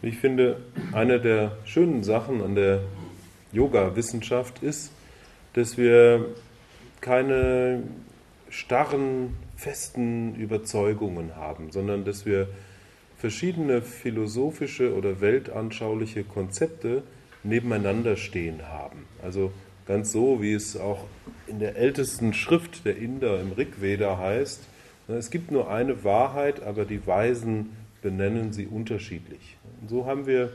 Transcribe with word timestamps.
Ich 0.00 0.18
finde, 0.18 0.60
eine 0.92 1.20
der 1.20 1.56
schönen 1.64 2.04
Sachen 2.04 2.40
an 2.40 2.54
der 2.54 2.82
Yoga-Wissenschaft 3.52 4.62
ist, 4.62 4.92
dass 5.54 5.76
wir 5.76 6.26
keine 7.00 7.82
starren, 8.48 9.36
festen 9.56 10.36
Überzeugungen 10.36 11.34
haben, 11.34 11.72
sondern 11.72 12.04
dass 12.04 12.26
wir 12.26 12.48
verschiedene 13.16 13.82
philosophische 13.82 14.94
oder 14.94 15.20
weltanschauliche 15.20 16.22
Konzepte 16.22 17.02
nebeneinander 17.42 18.16
stehen 18.16 18.68
haben. 18.68 19.06
Also 19.20 19.50
ganz 19.86 20.12
so, 20.12 20.40
wie 20.40 20.52
es 20.52 20.76
auch 20.76 21.06
in 21.48 21.58
der 21.58 21.76
ältesten 21.76 22.34
Schrift 22.34 22.84
der 22.84 22.96
Inder 22.96 23.40
im 23.40 23.50
Rigveda 23.50 24.16
heißt, 24.16 24.62
es 25.08 25.30
gibt 25.30 25.50
nur 25.50 25.70
eine 25.70 26.04
Wahrheit, 26.04 26.62
aber 26.62 26.84
die 26.84 27.04
Weisen 27.06 27.70
benennen 28.02 28.52
sie 28.52 28.66
unterschiedlich. 28.66 29.56
Und 29.80 29.90
so 29.90 30.06
haben 30.06 30.26
wir 30.26 30.52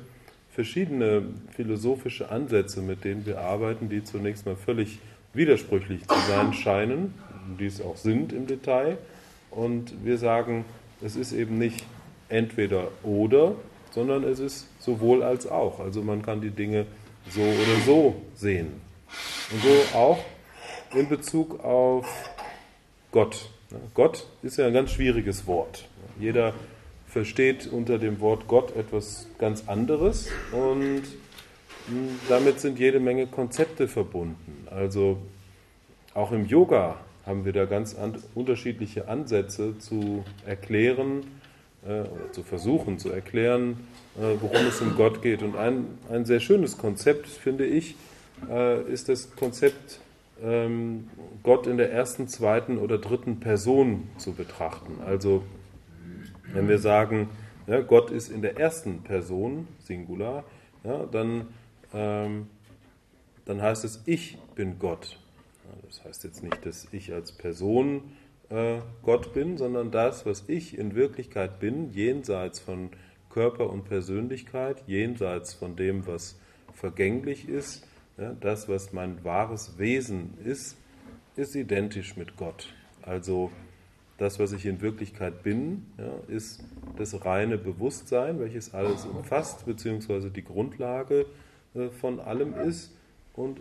verschiedene 0.51 1.23
philosophische 1.55 2.29
Ansätze, 2.29 2.81
mit 2.81 3.03
denen 3.03 3.25
wir 3.25 3.41
arbeiten, 3.41 3.89
die 3.89 4.03
zunächst 4.03 4.45
mal 4.45 4.55
völlig 4.55 4.99
widersprüchlich 5.33 6.07
zu 6.07 6.15
sein 6.27 6.53
scheinen, 6.53 7.13
die 7.59 7.65
es 7.65 7.81
auch 7.81 7.97
sind 7.97 8.33
im 8.33 8.47
Detail. 8.47 8.97
Und 9.49 9.93
wir 10.03 10.17
sagen, 10.17 10.65
es 11.01 11.15
ist 11.15 11.33
eben 11.33 11.57
nicht 11.57 11.83
entweder 12.29 12.89
oder, 13.03 13.55
sondern 13.91 14.23
es 14.23 14.39
ist 14.39 14.67
sowohl 14.79 15.23
als 15.23 15.47
auch. 15.47 15.79
Also 15.79 16.01
man 16.01 16.21
kann 16.21 16.41
die 16.41 16.51
Dinge 16.51 16.85
so 17.29 17.41
oder 17.41 17.79
so 17.85 18.15
sehen. 18.35 18.67
Und 19.51 19.61
so 19.61 19.97
auch 19.97 20.19
in 20.93 21.09
Bezug 21.09 21.63
auf 21.63 22.29
Gott. 23.11 23.49
Gott 23.93 24.27
ist 24.43 24.57
ja 24.57 24.67
ein 24.67 24.73
ganz 24.73 24.91
schwieriges 24.91 25.47
Wort. 25.47 25.87
Jeder 26.19 26.53
versteht 27.13 27.67
unter 27.71 27.99
dem 27.99 28.19
Wort 28.19 28.47
Gott 28.47 28.75
etwas 28.75 29.27
ganz 29.37 29.65
anderes 29.67 30.29
und 30.51 31.03
damit 32.27 32.59
sind 32.59 32.79
jede 32.79 32.99
Menge 32.99 33.27
Konzepte 33.27 33.87
verbunden. 33.87 34.67
Also 34.71 35.19
auch 36.15 36.31
im 36.31 36.47
Yoga 36.47 36.97
haben 37.25 37.45
wir 37.45 37.53
da 37.53 37.65
ganz 37.65 37.95
unterschiedliche 38.33 39.07
Ansätze 39.07 39.77
zu 39.77 40.25
erklären 40.45 41.23
äh, 41.85 42.01
oder 42.01 42.31
zu 42.31 42.41
versuchen 42.41 42.97
zu 42.97 43.11
erklären, 43.11 43.87
äh, 44.17 44.35
worum 44.41 44.65
es 44.67 44.81
um 44.81 44.95
Gott 44.95 45.21
geht. 45.21 45.43
Und 45.43 45.55
ein, 45.55 45.85
ein 46.09 46.25
sehr 46.25 46.39
schönes 46.39 46.79
Konzept, 46.79 47.27
finde 47.27 47.65
ich, 47.65 47.95
äh, 48.49 48.81
ist 48.91 49.07
das 49.07 49.35
Konzept, 49.35 49.99
ähm, 50.43 51.09
Gott 51.43 51.67
in 51.67 51.77
der 51.77 51.91
ersten, 51.91 52.27
zweiten 52.27 52.79
oder 52.79 52.97
dritten 52.97 53.39
Person 53.39 54.07
zu 54.17 54.33
betrachten. 54.33 54.97
Also 55.05 55.43
wenn 56.53 56.67
wir 56.67 56.79
sagen, 56.79 57.29
ja, 57.67 57.81
Gott 57.81 58.11
ist 58.11 58.29
in 58.29 58.41
der 58.41 58.57
ersten 58.57 59.03
Person, 59.03 59.67
Singular, 59.79 60.43
ja, 60.83 61.05
dann, 61.05 61.47
ähm, 61.93 62.47
dann 63.45 63.61
heißt 63.61 63.83
es, 63.85 64.01
ich 64.05 64.37
bin 64.55 64.79
Gott. 64.79 65.19
Das 65.85 66.03
heißt 66.03 66.23
jetzt 66.23 66.43
nicht, 66.43 66.65
dass 66.65 66.87
ich 66.91 67.13
als 67.13 67.31
Person 67.31 68.03
äh, 68.49 68.79
Gott 69.01 69.33
bin, 69.33 69.57
sondern 69.57 69.91
das, 69.91 70.25
was 70.25 70.43
ich 70.47 70.77
in 70.77 70.95
Wirklichkeit 70.95 71.59
bin, 71.59 71.91
jenseits 71.91 72.59
von 72.59 72.89
Körper 73.29 73.69
und 73.69 73.85
Persönlichkeit, 73.85 74.83
jenseits 74.87 75.53
von 75.53 75.75
dem, 75.75 76.05
was 76.05 76.39
vergänglich 76.73 77.47
ist, 77.47 77.87
ja, 78.17 78.33
das, 78.39 78.69
was 78.69 78.93
mein 78.93 79.23
wahres 79.23 79.77
Wesen 79.79 80.37
ist, 80.43 80.77
ist 81.35 81.55
identisch 81.55 82.15
mit 82.15 82.37
Gott. 82.37 82.67
Also 83.01 83.51
das, 84.23 84.39
was 84.39 84.53
ich 84.53 84.65
in 84.65 84.79
Wirklichkeit 84.79 85.43
bin, 85.43 85.85
ja, 85.97 86.33
ist 86.33 86.63
das 86.95 87.25
reine 87.25 87.57
Bewusstsein, 87.57 88.39
welches 88.39 88.73
alles 88.73 89.05
umfasst, 89.05 89.65
beziehungsweise 89.65 90.31
die 90.31 90.45
Grundlage 90.45 91.25
äh, 91.75 91.89
von 91.89 92.21
allem 92.21 92.53
ist. 92.53 92.93
Und 93.33 93.59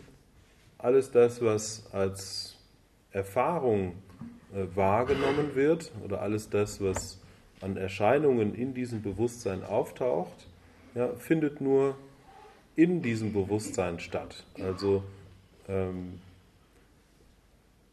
alles 0.78 1.10
das, 1.10 1.42
was 1.42 1.92
als 1.92 2.56
Erfahrung 3.10 3.94
äh, 4.54 4.64
wahrgenommen 4.76 5.56
wird, 5.56 5.90
oder 6.04 6.22
alles 6.22 6.48
das, 6.48 6.80
was 6.80 7.20
an 7.60 7.76
Erscheinungen 7.76 8.54
in 8.54 8.72
diesem 8.72 9.02
Bewusstsein 9.02 9.64
auftaucht, 9.64 10.46
ja, 10.94 11.08
findet 11.14 11.60
nur 11.60 11.96
in 12.76 13.02
diesem 13.02 13.32
Bewusstsein 13.32 13.98
statt. 13.98 14.44
Also 14.60 15.02
ähm, 15.68 16.20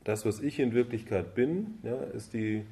das, 0.03 0.25
was 0.25 0.39
ich 0.39 0.59
in 0.59 0.73
Wirklichkeit 0.73 1.35
bin, 1.35 1.79
ja, 1.83 1.95
ist 1.95 2.33
die, 2.33 2.65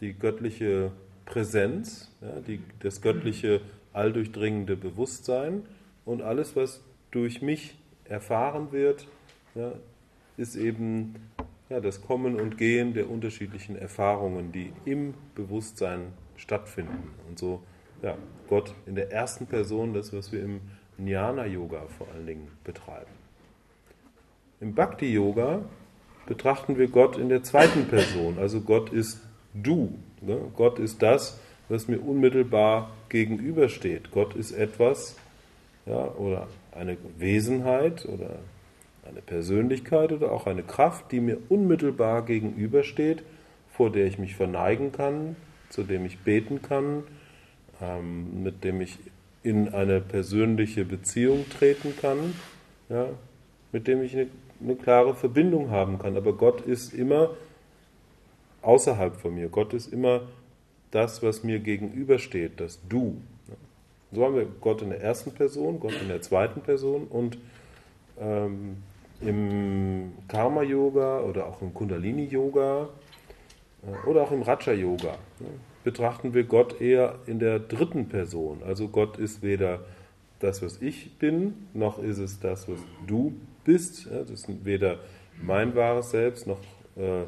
die 0.00 0.12
göttliche 0.12 0.92
Präsenz, 1.26 2.10
ja, 2.20 2.40
die, 2.40 2.60
das 2.80 3.00
göttliche 3.00 3.60
alldurchdringende 3.92 4.76
Bewusstsein 4.76 5.62
und 6.04 6.22
alles, 6.22 6.56
was 6.56 6.82
durch 7.10 7.42
mich 7.42 7.78
erfahren 8.04 8.72
wird, 8.72 9.06
ja, 9.54 9.72
ist 10.36 10.56
eben 10.56 11.14
ja, 11.68 11.80
das 11.80 12.02
Kommen 12.02 12.40
und 12.40 12.58
Gehen 12.58 12.92
der 12.92 13.08
unterschiedlichen 13.08 13.76
Erfahrungen, 13.76 14.52
die 14.52 14.72
im 14.84 15.14
Bewusstsein 15.34 16.12
stattfinden. 16.36 17.10
Und 17.28 17.38
so, 17.38 17.62
ja, 18.02 18.16
Gott 18.48 18.74
in 18.86 18.94
der 18.94 19.12
ersten 19.12 19.46
Person, 19.46 19.94
das, 19.94 20.12
was 20.12 20.32
wir 20.32 20.42
im 20.42 20.60
Jnana-Yoga 20.98 21.86
vor 21.98 22.08
allen 22.12 22.26
Dingen 22.26 22.48
betreiben. 22.64 23.10
Im 24.60 24.74
Bhakti-Yoga 24.74 25.62
betrachten 26.26 26.78
wir 26.78 26.88
Gott 26.88 27.16
in 27.16 27.28
der 27.28 27.42
zweiten 27.42 27.86
Person. 27.86 28.38
Also 28.38 28.60
Gott 28.60 28.92
ist 28.92 29.20
du. 29.52 29.98
Ne? 30.20 30.38
Gott 30.56 30.78
ist 30.78 31.02
das, 31.02 31.38
was 31.68 31.88
mir 31.88 31.98
unmittelbar 31.98 32.90
gegenübersteht. 33.08 34.10
Gott 34.10 34.34
ist 34.34 34.52
etwas 34.52 35.16
ja, 35.86 36.08
oder 36.14 36.48
eine 36.72 36.96
Wesenheit 37.18 38.06
oder 38.06 38.38
eine 39.08 39.20
Persönlichkeit 39.20 40.12
oder 40.12 40.32
auch 40.32 40.46
eine 40.46 40.62
Kraft, 40.62 41.12
die 41.12 41.20
mir 41.20 41.38
unmittelbar 41.48 42.24
gegenübersteht, 42.24 43.22
vor 43.70 43.90
der 43.90 44.06
ich 44.06 44.18
mich 44.18 44.34
verneigen 44.34 44.92
kann, 44.92 45.36
zu 45.68 45.82
dem 45.82 46.06
ich 46.06 46.20
beten 46.20 46.62
kann, 46.62 47.04
ähm, 47.82 48.42
mit 48.42 48.64
dem 48.64 48.80
ich 48.80 48.98
in 49.42 49.74
eine 49.74 50.00
persönliche 50.00 50.84
Beziehung 50.84 51.44
treten 51.50 51.94
kann, 52.00 52.34
ja, 52.88 53.08
mit 53.72 53.86
dem 53.86 54.02
ich 54.02 54.16
eine 54.16 54.28
eine 54.62 54.76
klare 54.76 55.14
Verbindung 55.14 55.70
haben 55.70 55.98
kann. 55.98 56.16
Aber 56.16 56.32
Gott 56.32 56.60
ist 56.62 56.92
immer 56.92 57.30
außerhalb 58.62 59.16
von 59.16 59.34
mir. 59.34 59.48
Gott 59.48 59.74
ist 59.74 59.92
immer 59.92 60.22
das, 60.90 61.22
was 61.22 61.42
mir 61.42 61.58
gegenübersteht, 61.58 62.60
das 62.60 62.80
Du. 62.88 63.16
So 64.12 64.24
haben 64.24 64.36
wir 64.36 64.46
Gott 64.60 64.80
in 64.80 64.90
der 64.90 65.00
ersten 65.02 65.32
Person, 65.32 65.80
Gott 65.80 66.00
in 66.00 66.08
der 66.08 66.22
zweiten 66.22 66.60
Person 66.60 67.08
und 67.08 67.36
ähm, 68.20 68.76
im 69.20 70.12
Karma-Yoga 70.28 71.20
oder 71.20 71.46
auch 71.46 71.62
im 71.62 71.74
Kundalini-Yoga 71.74 72.88
äh, 73.82 74.08
oder 74.08 74.22
auch 74.22 74.30
im 74.30 74.42
Raja-Yoga 74.42 75.16
ne, 75.40 75.48
betrachten 75.82 76.32
wir 76.32 76.44
Gott 76.44 76.80
eher 76.80 77.16
in 77.26 77.40
der 77.40 77.58
dritten 77.58 78.08
Person. 78.08 78.62
Also 78.64 78.88
Gott 78.88 79.18
ist 79.18 79.42
weder 79.42 79.80
das, 80.38 80.62
was 80.62 80.80
ich 80.80 81.18
bin, 81.18 81.66
noch 81.74 81.98
ist 81.98 82.18
es 82.18 82.38
das, 82.38 82.68
was 82.68 82.78
du 83.06 83.34
bist. 83.64 84.06
Ja, 84.06 84.20
das 84.20 84.30
ist 84.30 84.64
weder 84.64 84.98
mein 85.42 85.74
wahres 85.74 86.10
Selbst 86.10 86.46
noch, 86.46 86.60
äh, 86.96 87.24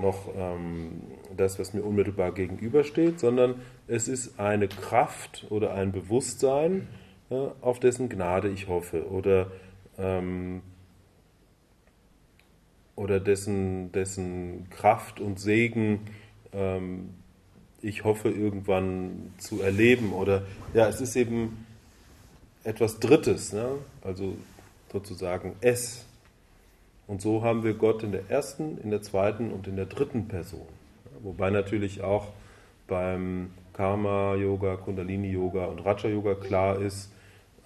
noch 0.00 0.28
ähm, 0.36 1.02
das, 1.36 1.58
was 1.58 1.74
mir 1.74 1.82
unmittelbar 1.82 2.32
gegenübersteht, 2.32 3.20
sondern 3.20 3.56
es 3.86 4.08
ist 4.08 4.38
eine 4.38 4.68
Kraft 4.68 5.46
oder 5.50 5.74
ein 5.74 5.92
Bewusstsein, 5.92 6.88
ja, 7.30 7.54
auf 7.60 7.80
dessen 7.80 8.08
Gnade 8.08 8.48
ich 8.48 8.68
hoffe 8.68 9.08
oder, 9.10 9.50
ähm, 9.98 10.62
oder 12.94 13.20
dessen, 13.20 13.92
dessen 13.92 14.68
Kraft 14.70 15.20
und 15.20 15.40
Segen 15.40 16.00
ähm, 16.52 17.10
ich 17.82 18.04
hoffe 18.04 18.30
irgendwann 18.30 19.32
zu 19.38 19.62
erleben. 19.62 20.12
Oder 20.12 20.42
ja, 20.74 20.88
es 20.88 21.00
ist 21.00 21.14
eben 21.16 21.66
etwas 22.64 22.98
Drittes, 22.98 23.52
ne? 23.52 23.68
also 24.02 24.36
sozusagen 24.92 25.56
es. 25.60 26.04
Und 27.06 27.20
so 27.22 27.42
haben 27.42 27.62
wir 27.62 27.74
Gott 27.74 28.02
in 28.02 28.12
der 28.12 28.28
ersten, 28.30 28.78
in 28.78 28.90
der 28.90 29.02
zweiten 29.02 29.52
und 29.52 29.68
in 29.68 29.76
der 29.76 29.86
dritten 29.86 30.28
Person. 30.28 30.66
Wobei 31.22 31.50
natürlich 31.50 32.02
auch 32.02 32.28
beim 32.86 33.50
Karma-Yoga, 33.74 34.76
Kundalini-Yoga 34.76 35.66
und 35.66 35.80
Raja-Yoga 35.80 36.34
klar 36.34 36.80
ist, 36.80 37.10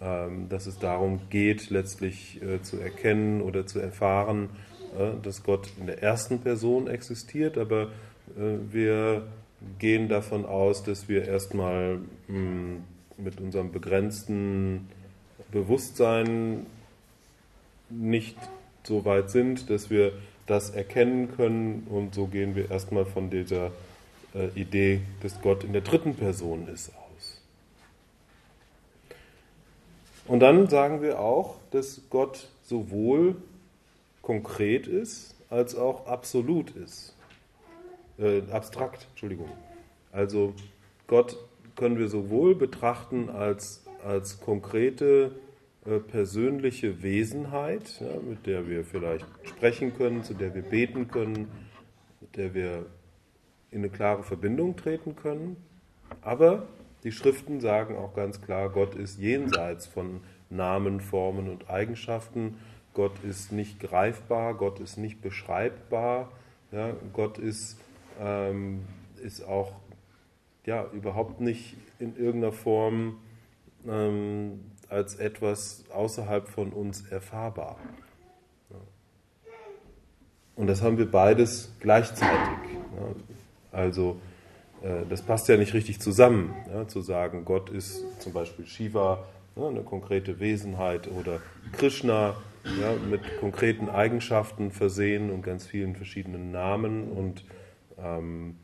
ähm, 0.00 0.48
dass 0.48 0.66
es 0.66 0.78
darum 0.78 1.20
geht, 1.30 1.70
letztlich 1.70 2.42
äh, 2.42 2.62
zu 2.62 2.78
erkennen 2.78 3.42
oder 3.42 3.66
zu 3.66 3.80
erfahren, 3.80 4.50
äh, 4.98 5.20
dass 5.22 5.42
Gott 5.42 5.68
in 5.78 5.86
der 5.86 6.02
ersten 6.02 6.40
Person 6.40 6.88
existiert, 6.88 7.58
aber 7.58 7.82
äh, 8.36 8.56
wir 8.70 9.26
gehen 9.78 10.08
davon 10.08 10.46
aus, 10.46 10.82
dass 10.82 11.08
wir 11.08 11.26
erstmal 11.28 11.98
hm, 12.26 12.82
mit 13.18 13.40
unserem 13.40 13.72
begrenzten 13.72 14.88
Bewusstsein 15.52 16.66
nicht 17.90 18.36
so 18.84 19.04
weit 19.04 19.30
sind, 19.30 19.70
dass 19.70 19.90
wir 19.90 20.12
das 20.46 20.70
erkennen 20.70 21.34
können. 21.36 21.86
Und 21.88 22.14
so 22.14 22.26
gehen 22.26 22.54
wir 22.56 22.70
erstmal 22.70 23.06
von 23.06 23.30
dieser 23.30 23.72
äh, 24.34 24.48
Idee, 24.54 25.00
dass 25.22 25.40
Gott 25.40 25.64
in 25.64 25.72
der 25.72 25.82
dritten 25.82 26.14
Person 26.14 26.68
ist, 26.68 26.90
aus. 26.90 27.40
Und 30.26 30.40
dann 30.40 30.68
sagen 30.68 31.02
wir 31.02 31.20
auch, 31.20 31.56
dass 31.70 32.02
Gott 32.10 32.48
sowohl 32.62 33.36
konkret 34.22 34.86
ist 34.86 35.34
als 35.50 35.74
auch 35.74 36.06
absolut 36.06 36.70
ist. 36.70 37.14
Äh, 38.18 38.42
abstrakt, 38.52 39.06
Entschuldigung. 39.10 39.48
Also 40.12 40.54
Gott 41.06 41.36
können 41.76 41.98
wir 41.98 42.08
sowohl 42.08 42.54
betrachten 42.54 43.30
als, 43.30 43.82
als 44.04 44.40
konkrete 44.40 45.32
persönliche 45.82 47.02
Wesenheit, 47.02 48.00
ja, 48.00 48.20
mit 48.20 48.46
der 48.46 48.68
wir 48.68 48.84
vielleicht 48.84 49.26
sprechen 49.44 49.96
können, 49.96 50.22
zu 50.22 50.34
der 50.34 50.54
wir 50.54 50.62
beten 50.62 51.08
können, 51.08 51.48
mit 52.20 52.36
der 52.36 52.54
wir 52.54 52.86
in 53.70 53.78
eine 53.78 53.88
klare 53.88 54.22
Verbindung 54.22 54.76
treten 54.76 55.16
können. 55.16 55.56
Aber 56.20 56.66
die 57.02 57.12
Schriften 57.12 57.60
sagen 57.60 57.96
auch 57.96 58.14
ganz 58.14 58.42
klar, 58.42 58.68
Gott 58.68 58.94
ist 58.94 59.18
jenseits 59.18 59.86
von 59.86 60.20
Namen, 60.50 61.00
Formen 61.00 61.48
und 61.48 61.70
Eigenschaften. 61.70 62.58
Gott 62.92 63.12
ist 63.24 63.52
nicht 63.52 63.80
greifbar, 63.80 64.54
Gott 64.54 64.80
ist 64.80 64.98
nicht 64.98 65.22
beschreibbar. 65.22 66.30
Ja, 66.72 66.94
Gott 67.12 67.38
ist, 67.38 67.78
ähm, 68.20 68.82
ist 69.22 69.42
auch 69.42 69.72
ja, 70.66 70.86
überhaupt 70.92 71.40
nicht 71.40 71.76
in 71.98 72.16
irgendeiner 72.16 72.52
Form 72.52 73.18
ähm, 73.88 74.60
als 74.90 75.14
etwas 75.14 75.84
außerhalb 75.94 76.48
von 76.48 76.72
uns 76.72 77.08
erfahrbar. 77.10 77.78
Und 80.56 80.66
das 80.66 80.82
haben 80.82 80.98
wir 80.98 81.10
beides 81.10 81.72
gleichzeitig. 81.80 82.76
Also 83.72 84.20
äh, 84.82 85.06
das 85.08 85.22
passt 85.22 85.48
ja 85.48 85.56
nicht 85.56 85.72
richtig 85.72 86.00
zusammen, 86.00 86.54
zu 86.88 87.00
sagen, 87.00 87.44
Gott 87.44 87.70
ist 87.70 88.04
zum 88.20 88.32
Beispiel 88.32 88.66
Shiva, 88.66 89.26
eine 89.56 89.82
konkrete 89.82 90.38
Wesenheit, 90.40 91.08
oder 91.08 91.40
Krishna 91.72 92.34
mit 93.08 93.20
konkreten 93.40 93.88
Eigenschaften 93.88 94.70
versehen 94.70 95.30
und 95.30 95.42
ganz 95.42 95.66
vielen 95.66 95.96
verschiedenen 95.96 96.50
Namen 96.50 97.10
und 97.10 97.44
ähm, 97.98 98.56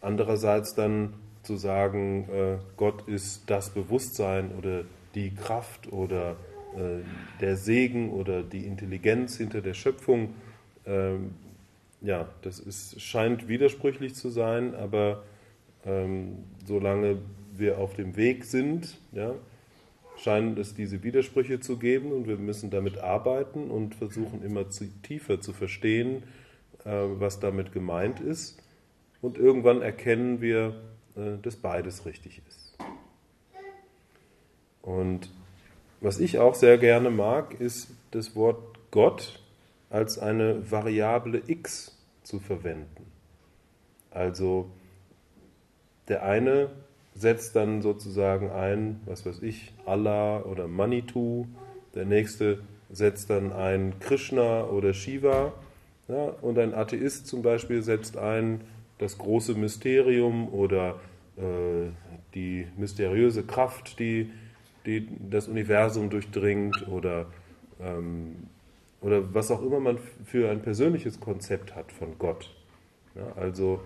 andererseits 0.00 0.74
dann 0.74 1.14
zu 1.44 1.56
sagen, 1.56 2.28
äh, 2.30 2.56
Gott 2.76 3.08
ist 3.08 3.44
das 3.46 3.70
Bewusstsein 3.70 4.52
oder 4.58 4.84
die 5.14 5.34
Kraft 5.34 5.92
oder 5.92 6.36
äh, 6.74 7.02
der 7.40 7.56
Segen 7.56 8.10
oder 8.10 8.42
die 8.42 8.66
Intelligenz 8.66 9.36
hinter 9.36 9.60
der 9.60 9.74
Schöpfung. 9.74 10.34
Ähm, 10.86 11.30
ja, 12.00 12.28
das 12.42 12.58
ist, 12.58 13.00
scheint 13.00 13.48
widersprüchlich 13.48 14.14
zu 14.14 14.28
sein, 14.28 14.74
aber 14.74 15.22
ähm, 15.86 16.44
solange 16.66 17.18
wir 17.56 17.78
auf 17.78 17.94
dem 17.94 18.16
Weg 18.16 18.44
sind, 18.44 18.98
ja, 19.12 19.34
scheinen 20.16 20.56
es 20.58 20.74
diese 20.74 21.02
Widersprüche 21.02 21.60
zu 21.60 21.78
geben 21.78 22.12
und 22.12 22.26
wir 22.26 22.36
müssen 22.36 22.70
damit 22.70 22.98
arbeiten 22.98 23.70
und 23.70 23.94
versuchen 23.94 24.42
immer 24.42 24.70
zu, 24.70 24.86
tiefer 25.02 25.40
zu 25.40 25.52
verstehen, 25.52 26.22
äh, 26.84 26.90
was 26.90 27.40
damit 27.40 27.72
gemeint 27.72 28.20
ist. 28.20 28.62
Und 29.22 29.38
irgendwann 29.38 29.80
erkennen 29.80 30.40
wir, 30.40 30.74
dass 31.14 31.56
beides 31.56 32.06
richtig 32.06 32.42
ist. 32.48 32.76
Und 34.82 35.30
was 36.00 36.20
ich 36.20 36.38
auch 36.38 36.54
sehr 36.54 36.76
gerne 36.76 37.10
mag, 37.10 37.60
ist 37.60 37.90
das 38.10 38.36
Wort 38.36 38.58
Gott 38.90 39.40
als 39.90 40.18
eine 40.18 40.70
Variable 40.70 41.42
x 41.46 41.96
zu 42.22 42.40
verwenden. 42.40 43.10
Also 44.10 44.68
der 46.08 46.22
eine 46.24 46.70
setzt 47.14 47.56
dann 47.56 47.80
sozusagen 47.80 48.50
ein, 48.50 49.00
was 49.06 49.24
weiß 49.24 49.42
ich, 49.42 49.72
Allah 49.86 50.42
oder 50.42 50.68
Manitou, 50.68 51.46
der 51.94 52.04
nächste 52.04 52.58
setzt 52.90 53.30
dann 53.30 53.52
ein 53.52 53.98
Krishna 54.00 54.64
oder 54.64 54.92
Shiva 54.92 55.52
ja, 56.08 56.34
und 56.42 56.58
ein 56.58 56.74
Atheist 56.74 57.26
zum 57.26 57.42
Beispiel 57.42 57.82
setzt 57.82 58.16
ein 58.16 58.60
das 59.04 59.18
große 59.18 59.54
Mysterium 59.54 60.48
oder 60.52 60.98
äh, 61.36 61.90
die 62.34 62.66
mysteriöse 62.78 63.42
Kraft, 63.44 63.98
die, 63.98 64.30
die 64.86 65.06
das 65.30 65.46
Universum 65.46 66.08
durchdringt 66.08 66.88
oder, 66.88 67.26
ähm, 67.80 68.48
oder 69.02 69.34
was 69.34 69.50
auch 69.50 69.62
immer 69.62 69.78
man 69.78 69.98
für 70.24 70.50
ein 70.50 70.62
persönliches 70.62 71.20
Konzept 71.20 71.76
hat 71.76 71.92
von 71.92 72.18
Gott. 72.18 72.50
Ja, 73.14 73.40
also 73.40 73.82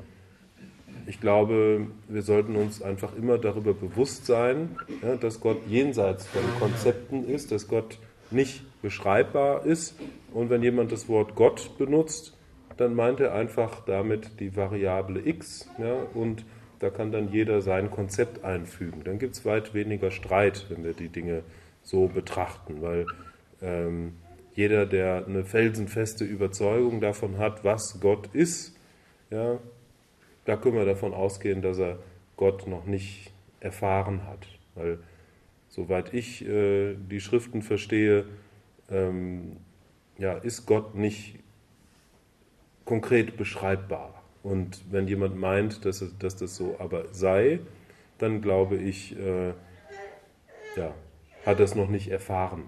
ich 1.06 1.20
glaube, 1.20 1.88
wir 2.08 2.22
sollten 2.22 2.54
uns 2.54 2.80
einfach 2.80 3.14
immer 3.16 3.38
darüber 3.38 3.74
bewusst 3.74 4.24
sein, 4.24 4.76
ja, 5.02 5.16
dass 5.16 5.40
Gott 5.40 5.58
jenseits 5.66 6.26
von 6.26 6.42
Konzepten 6.60 7.24
ist, 7.24 7.50
dass 7.50 7.66
Gott 7.66 7.98
nicht 8.30 8.62
beschreibbar 8.82 9.66
ist. 9.66 9.98
Und 10.32 10.48
wenn 10.48 10.62
jemand 10.62 10.92
das 10.92 11.08
Wort 11.08 11.34
Gott 11.34 11.76
benutzt, 11.76 12.37
dann 12.78 12.94
meint 12.94 13.20
er 13.20 13.34
einfach 13.34 13.84
damit 13.84 14.40
die 14.40 14.56
Variable 14.56 15.20
x 15.26 15.68
ja, 15.78 15.94
und 16.14 16.44
da 16.78 16.90
kann 16.90 17.10
dann 17.10 17.30
jeder 17.32 17.60
sein 17.60 17.90
Konzept 17.90 18.44
einfügen. 18.44 19.02
Dann 19.04 19.18
gibt 19.18 19.34
es 19.34 19.44
weit 19.44 19.74
weniger 19.74 20.10
Streit, 20.10 20.66
wenn 20.68 20.84
wir 20.84 20.94
die 20.94 21.08
Dinge 21.08 21.42
so 21.82 22.06
betrachten, 22.06 22.80
weil 22.80 23.06
ähm, 23.60 24.14
jeder, 24.54 24.86
der 24.86 25.24
eine 25.26 25.44
felsenfeste 25.44 26.24
Überzeugung 26.24 27.00
davon 27.00 27.38
hat, 27.38 27.64
was 27.64 28.00
Gott 28.00 28.28
ist, 28.32 28.76
ja, 29.30 29.58
da 30.44 30.56
können 30.56 30.76
wir 30.76 30.84
davon 30.84 31.14
ausgehen, 31.14 31.62
dass 31.62 31.78
er 31.78 31.98
Gott 32.36 32.66
noch 32.66 32.86
nicht 32.86 33.32
erfahren 33.60 34.26
hat. 34.26 34.46
Weil, 34.74 34.98
soweit 35.68 36.14
ich 36.14 36.46
äh, 36.46 36.94
die 36.94 37.20
Schriften 37.20 37.62
verstehe, 37.62 38.24
ähm, 38.90 39.56
ja, 40.16 40.32
ist 40.32 40.66
Gott 40.66 40.94
nicht 40.94 41.38
konkret 42.88 43.36
beschreibbar. 43.36 44.22
Und 44.42 44.82
wenn 44.90 45.06
jemand 45.08 45.36
meint, 45.36 45.84
dass, 45.84 46.02
dass 46.18 46.36
das 46.36 46.56
so 46.56 46.76
aber 46.78 47.12
sei, 47.12 47.60
dann 48.16 48.40
glaube 48.40 48.76
ich, 48.76 49.14
äh, 49.18 49.48
ja, 50.74 50.94
hat 51.44 51.60
das 51.60 51.74
noch 51.74 51.90
nicht 51.90 52.08
erfahren. 52.08 52.62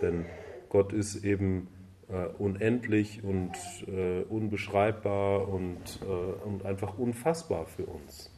Denn 0.00 0.24
Gott 0.68 0.92
ist 0.92 1.24
eben 1.24 1.66
äh, 2.08 2.26
unendlich 2.38 3.24
und 3.24 3.50
äh, 3.88 4.22
unbeschreibbar 4.28 5.48
und, 5.48 5.98
äh, 6.02 6.46
und 6.46 6.64
einfach 6.64 6.96
unfassbar 6.96 7.66
für 7.66 7.86
uns. 7.86 8.30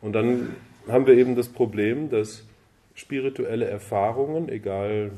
Und 0.00 0.14
dann 0.14 0.56
haben 0.88 1.06
wir 1.06 1.18
eben 1.18 1.36
das 1.36 1.50
Problem, 1.50 2.08
dass 2.08 2.46
spirituelle 2.94 3.66
Erfahrungen, 3.66 4.48
egal 4.48 5.10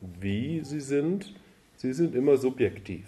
wie 0.00 0.64
sie 0.64 0.80
sind, 0.80 1.32
sie 1.76 1.92
sind 1.92 2.14
immer 2.14 2.36
subjektiv. 2.36 3.04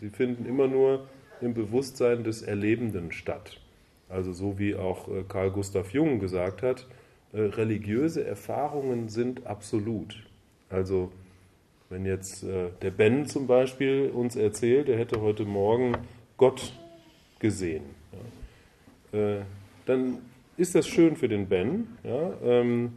Sie 0.00 0.10
finden 0.10 0.46
immer 0.46 0.68
nur 0.68 1.06
im 1.40 1.54
Bewusstsein 1.54 2.24
des 2.24 2.42
Erlebenden 2.42 3.12
statt. 3.12 3.60
Also 4.08 4.32
so 4.32 4.58
wie 4.58 4.74
auch 4.76 5.08
äh, 5.08 5.24
Karl 5.28 5.50
Gustav 5.50 5.92
Jung 5.92 6.20
gesagt 6.20 6.62
hat, 6.62 6.86
äh, 7.32 7.40
religiöse 7.40 8.24
Erfahrungen 8.24 9.08
sind 9.08 9.46
absolut. 9.46 10.22
Also 10.70 11.10
wenn 11.90 12.06
jetzt 12.06 12.44
äh, 12.44 12.68
der 12.82 12.90
Ben 12.90 13.26
zum 13.26 13.46
Beispiel 13.46 14.10
uns 14.10 14.36
erzählt, 14.36 14.88
er 14.88 14.98
hätte 14.98 15.20
heute 15.20 15.44
Morgen 15.44 15.96
Gott 16.36 16.72
gesehen, 17.38 17.84
dann 19.86 20.18
ist 20.56 20.74
das 20.74 20.88
schön 20.88 21.14
für 21.14 21.28
den 21.28 21.46
Ben. 21.46 21.86
Ähm, 22.04 22.94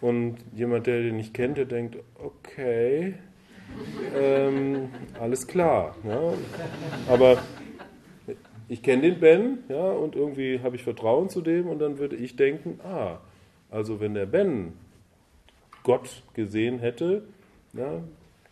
und 0.00 0.36
jemand, 0.54 0.86
der 0.86 1.02
den 1.02 1.16
nicht 1.16 1.34
kennt, 1.34 1.58
der 1.58 1.64
denkt, 1.64 1.96
okay, 2.14 3.14
ähm, 4.14 4.90
alles 5.18 5.46
klar. 5.46 5.94
Ja. 6.04 6.32
Aber 7.08 7.38
ich 8.68 8.82
kenne 8.82 9.02
den 9.02 9.20
Ben 9.20 9.58
ja, 9.68 9.90
und 9.90 10.14
irgendwie 10.14 10.60
habe 10.62 10.76
ich 10.76 10.84
Vertrauen 10.84 11.28
zu 11.28 11.40
dem 11.40 11.68
und 11.68 11.80
dann 11.80 11.98
würde 11.98 12.16
ich 12.16 12.36
denken, 12.36 12.78
ah, 12.84 13.18
also 13.70 14.00
wenn 14.00 14.14
der 14.14 14.26
Ben 14.26 14.72
Gott 15.82 16.22
gesehen 16.34 16.78
hätte, 16.78 17.24
ja, 17.72 18.02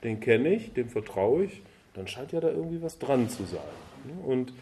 den 0.03 0.21
kenne 0.21 0.55
ich, 0.55 0.73
dem 0.73 0.89
vertraue 0.89 1.45
ich, 1.45 1.63
dann 1.95 2.07
scheint 2.07 2.33
ja 2.33 2.41
da 2.41 2.49
irgendwie 2.49 2.83
was 2.83 2.99
dran 2.99 3.29
zu 3.29 3.45
sein. 3.45 3.61
Und 4.25 4.53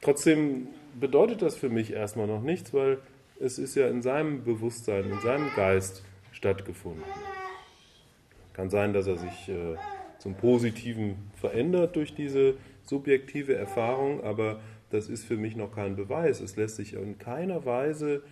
trotzdem 0.00 0.68
bedeutet 0.98 1.42
das 1.42 1.56
für 1.56 1.68
mich 1.68 1.92
erstmal 1.92 2.26
noch 2.26 2.42
nichts, 2.42 2.74
weil 2.74 2.98
es 3.40 3.58
ist 3.58 3.74
ja 3.74 3.88
in 3.88 4.02
seinem 4.02 4.44
Bewusstsein, 4.44 5.10
in 5.10 5.20
seinem 5.20 5.50
Geist 5.56 6.04
stattgefunden. 6.32 7.02
Kann 8.52 8.70
sein, 8.70 8.92
dass 8.92 9.06
er 9.06 9.16
sich 9.16 9.48
äh, 9.48 9.76
zum 10.20 10.34
Positiven 10.34 11.16
verändert 11.34 11.96
durch 11.96 12.14
diese 12.14 12.54
subjektive 12.82 13.54
Erfahrung, 13.56 14.22
aber 14.22 14.60
das 14.90 15.08
ist 15.08 15.24
für 15.24 15.36
mich 15.36 15.56
noch 15.56 15.74
kein 15.74 15.96
Beweis. 15.96 16.40
Es 16.40 16.56
lässt 16.56 16.76
sich 16.76 16.94
in 16.94 17.18
keiner 17.18 17.64
Weise 17.64 18.22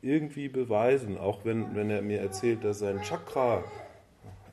irgendwie 0.00 0.48
beweisen, 0.48 1.18
auch 1.18 1.44
wenn, 1.44 1.74
wenn 1.74 1.90
er 1.90 2.02
mir 2.02 2.20
erzählt, 2.20 2.64
dass 2.64 2.78
sein 2.78 3.02
Chakra 3.02 3.62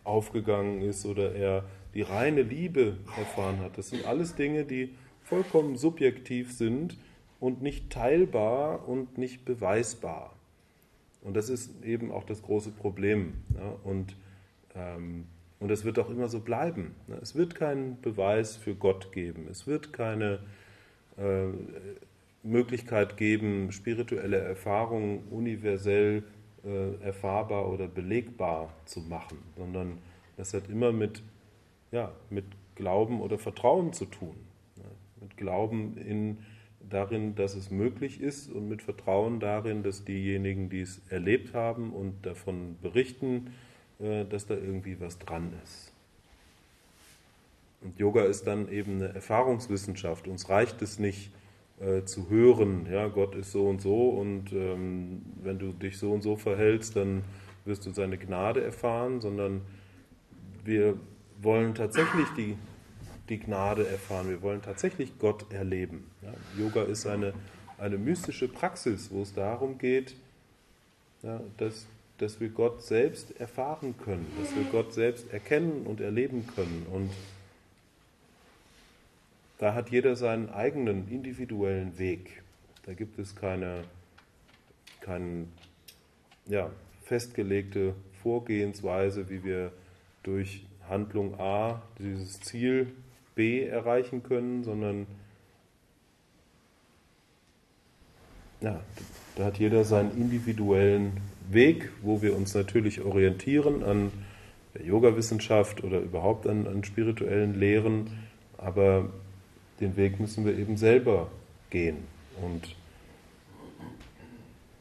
aufgegangen 0.03 0.81
ist 0.81 1.05
oder 1.05 1.33
er 1.33 1.63
die 1.93 2.01
reine 2.01 2.41
Liebe 2.41 2.97
erfahren 3.17 3.59
hat. 3.59 3.77
Das 3.77 3.89
sind 3.89 4.05
alles 4.05 4.35
Dinge, 4.35 4.65
die 4.65 4.95
vollkommen 5.23 5.77
subjektiv 5.77 6.51
sind 6.51 6.97
und 7.39 7.61
nicht 7.61 7.89
teilbar 7.89 8.87
und 8.87 9.17
nicht 9.17 9.45
beweisbar. 9.45 10.35
Und 11.21 11.35
das 11.35 11.49
ist 11.49 11.83
eben 11.83 12.11
auch 12.11 12.23
das 12.23 12.41
große 12.41 12.71
Problem. 12.71 13.33
Ja? 13.55 13.75
Und, 13.83 14.15
ähm, 14.75 15.25
und 15.61 15.71
es 15.71 15.85
wird 15.85 15.99
auch 15.99 16.09
immer 16.09 16.27
so 16.27 16.39
bleiben. 16.39 16.95
Ne? 17.07 17.17
Es 17.21 17.35
wird 17.35 17.55
keinen 17.55 18.01
Beweis 18.01 18.57
für 18.57 18.75
Gott 18.75 19.11
geben. 19.11 19.47
Es 19.49 19.67
wird 19.67 19.93
keine 19.93 20.39
äh, 21.17 21.45
Möglichkeit 22.43 23.15
geben, 23.15 23.71
spirituelle 23.71 24.39
Erfahrungen 24.39 25.19
universell 25.29 26.23
äh, 26.65 26.95
erfahrbar 27.03 27.71
oder 27.71 27.87
belegbar 27.87 28.73
zu 28.85 29.01
machen, 29.01 29.37
sondern 29.55 29.99
das 30.35 30.53
hat 30.55 30.67
immer 30.67 30.91
mit, 30.91 31.21
ja, 31.91 32.11
mit 32.31 32.45
Glauben 32.73 33.21
oder 33.21 33.37
Vertrauen 33.37 33.93
zu 33.93 34.05
tun. 34.05 34.35
Ja? 34.77 34.83
Mit 35.21 35.37
Glauben 35.37 35.95
in 35.97 36.39
darin, 36.89 37.35
dass 37.35 37.55
es 37.55 37.69
möglich 37.69 38.19
ist 38.19 38.51
und 38.51 38.67
mit 38.67 38.81
Vertrauen 38.81 39.39
darin, 39.39 39.83
dass 39.83 40.05
diejenigen, 40.05 40.69
die 40.69 40.81
es 40.81 41.03
erlebt 41.09 41.53
haben 41.53 41.93
und 41.93 42.25
davon 42.25 42.77
berichten, 42.81 43.51
dass 44.25 44.47
da 44.47 44.55
irgendwie 44.55 44.99
was 44.99 45.19
dran 45.19 45.53
ist. 45.63 45.91
Und 47.81 47.97
Yoga 47.99 48.23
ist 48.23 48.45
dann 48.47 48.69
eben 48.69 48.95
eine 48.95 49.13
Erfahrungswissenschaft. 49.13 50.27
Uns 50.27 50.49
reicht 50.49 50.81
es 50.81 50.99
nicht 50.99 51.31
äh, 51.79 52.03
zu 52.03 52.29
hören, 52.29 52.87
ja, 52.91 53.07
Gott 53.07 53.35
ist 53.35 53.51
so 53.51 53.67
und 53.67 53.81
so 53.81 54.09
und 54.09 54.53
ähm, 54.53 55.23
wenn 55.41 55.57
du 55.57 55.71
dich 55.71 55.97
so 55.97 56.11
und 56.11 56.21
so 56.21 56.35
verhältst, 56.35 56.95
dann 56.95 57.23
wirst 57.65 57.85
du 57.85 57.91
seine 57.91 58.17
Gnade 58.17 58.63
erfahren, 58.63 59.21
sondern 59.21 59.61
wir 60.63 60.97
wollen 61.41 61.73
tatsächlich 61.73 62.27
die 62.37 62.55
die 63.31 63.39
Gnade 63.39 63.87
erfahren. 63.87 64.29
Wir 64.29 64.41
wollen 64.41 64.61
tatsächlich 64.61 65.17
Gott 65.17 65.51
erleben. 65.51 66.11
Ja, 66.21 66.33
Yoga 66.61 66.83
ist 66.83 67.07
eine, 67.07 67.33
eine 67.77 67.97
mystische 67.97 68.49
Praxis, 68.49 69.09
wo 69.09 69.21
es 69.21 69.33
darum 69.33 69.77
geht, 69.77 70.15
ja, 71.23 71.39
dass, 71.57 71.87
dass 72.21 72.39
wir 72.39 72.49
Gott 72.49 72.83
selbst 72.83 73.39
erfahren 73.39 73.95
können, 73.97 74.25
dass 74.39 74.55
wir 74.55 74.63
Gott 74.71 74.93
selbst 74.93 75.33
erkennen 75.33 75.87
und 75.87 75.99
erleben 75.99 76.45
können. 76.55 76.85
Und 76.91 77.09
da 79.57 79.73
hat 79.73 79.89
jeder 79.89 80.15
seinen 80.15 80.49
eigenen 80.49 81.09
individuellen 81.09 81.97
Weg. 81.97 82.43
Da 82.85 82.93
gibt 82.93 83.17
es 83.17 83.35
keine, 83.35 83.83
keine 84.99 85.47
ja, 86.45 86.69
festgelegte 87.03 87.95
Vorgehensweise, 88.21 89.29
wie 89.29 89.43
wir 89.43 89.71
durch 90.21 90.65
Handlung 90.87 91.39
A 91.39 91.81
dieses 91.97 92.39
Ziel 92.41 92.91
B 93.33 93.65
erreichen 93.65 94.21
können, 94.21 94.63
sondern 94.63 95.07
ja, 98.61 98.79
da 99.35 99.45
hat 99.45 99.57
jeder 99.57 99.83
seinen 99.83 100.11
individuellen 100.17 101.17
Weg, 101.49 101.89
wo 102.01 102.21
wir 102.21 102.35
uns 102.35 102.53
natürlich 102.53 103.01
orientieren 103.01 103.83
an 103.83 104.11
der 104.73 104.85
Yoga-Wissenschaft 104.85 105.83
oder 105.83 105.99
überhaupt 105.99 106.47
an, 106.47 106.67
an 106.67 106.83
spirituellen 106.83 107.59
Lehren, 107.59 108.09
aber 108.57 109.09
den 109.79 109.97
Weg 109.97 110.19
müssen 110.19 110.45
wir 110.45 110.57
eben 110.57 110.77
selber 110.77 111.29
gehen. 111.69 111.97
Und 112.41 112.75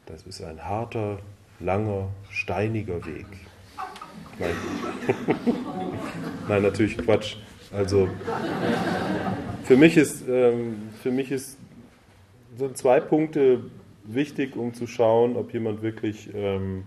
das 0.06 0.22
ist 0.22 0.42
ein 0.42 0.64
harter, 0.64 1.18
langer, 1.58 2.08
steiniger 2.30 3.04
Weg. 3.06 3.26
Nein, 4.38 4.54
Nein 6.48 6.62
natürlich 6.62 6.96
Quatsch. 6.98 7.36
Also 7.72 8.08
für 9.64 9.76
mich 9.76 9.96
ist, 9.96 10.24
ähm, 10.28 10.90
für 11.02 11.10
mich 11.10 11.30
ist 11.30 11.56
sind 12.58 12.76
zwei 12.76 13.00
Punkte 13.00 13.60
wichtig, 14.04 14.56
um 14.56 14.74
zu 14.74 14.86
schauen, 14.86 15.36
ob 15.36 15.52
jemand 15.52 15.82
wirklich 15.82 16.30
ähm, 16.34 16.84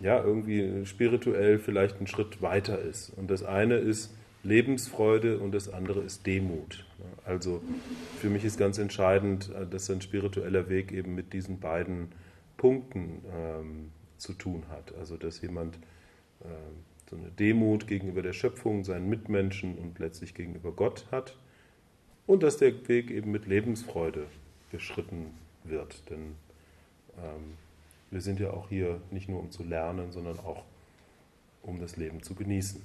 ja, 0.00 0.22
irgendwie 0.22 0.84
spirituell 0.84 1.58
vielleicht 1.58 1.98
einen 1.98 2.06
Schritt 2.06 2.42
weiter 2.42 2.80
ist. 2.80 3.10
Und 3.16 3.30
das 3.30 3.42
eine 3.42 3.76
ist 3.76 4.14
Lebensfreude 4.42 5.38
und 5.38 5.52
das 5.52 5.72
andere 5.72 6.00
ist 6.00 6.26
Demut. 6.26 6.84
Also 7.24 7.62
für 8.18 8.28
mich 8.28 8.44
ist 8.44 8.58
ganz 8.58 8.78
entscheidend, 8.78 9.50
äh, 9.54 9.66
dass 9.66 9.88
ein 9.90 10.00
spiritueller 10.00 10.68
Weg 10.68 10.92
eben 10.92 11.14
mit 11.14 11.32
diesen 11.32 11.60
beiden 11.60 12.08
Punkten 12.56 13.22
ähm, 13.32 13.92
zu 14.18 14.32
tun 14.32 14.64
hat. 14.68 14.94
Also 14.96 15.16
dass 15.16 15.40
jemand 15.40 15.76
äh, 16.40 16.48
so 17.08 17.16
eine 17.16 17.30
Demut 17.30 17.86
gegenüber 17.86 18.22
der 18.22 18.32
Schöpfung, 18.32 18.84
seinen 18.84 19.08
Mitmenschen 19.08 19.78
und 19.78 19.98
letztlich 19.98 20.34
gegenüber 20.34 20.72
Gott 20.72 21.06
hat. 21.12 21.36
Und 22.26 22.42
dass 22.42 22.56
der 22.56 22.88
Weg 22.88 23.10
eben 23.10 23.30
mit 23.30 23.46
Lebensfreude 23.46 24.26
beschritten 24.70 25.26
wird. 25.64 26.08
Denn 26.10 26.36
ähm, 27.18 27.58
wir 28.10 28.20
sind 28.20 28.40
ja 28.40 28.50
auch 28.50 28.68
hier 28.68 29.00
nicht 29.10 29.28
nur 29.28 29.40
um 29.40 29.50
zu 29.50 29.62
lernen, 29.62 30.12
sondern 30.12 30.38
auch 30.40 30.64
um 31.62 31.80
das 31.80 31.96
Leben 31.96 32.22
zu 32.22 32.34
genießen. 32.34 32.82